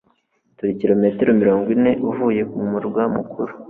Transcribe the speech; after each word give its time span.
turi 0.57 0.77
kilometero 0.79 1.29
mirongo 1.41 1.67
ine 1.75 1.91
uvuye 2.09 2.41
mumurwa 2.57 3.03
mukuru 3.15 3.51